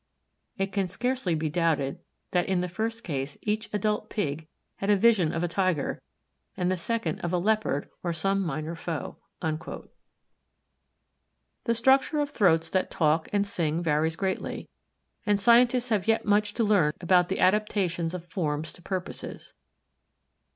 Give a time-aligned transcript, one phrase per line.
[0.57, 1.99] It can scarcely be doubted
[2.31, 6.01] that in the first case each adult Pig had a vision of a Tiger,
[6.57, 9.79] and the second of a Leopard or some minor foe." The
[11.75, 14.69] structure of throats that talk and sing varies greatly,
[15.23, 19.53] and scientists have yet much to learn about the adaptations of forms to purposes.